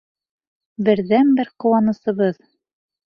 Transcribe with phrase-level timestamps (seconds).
[0.87, 2.41] Берҙән-бер ҡыуанысыбыҙ!